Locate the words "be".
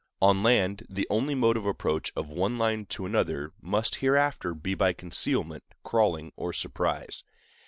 4.55-4.73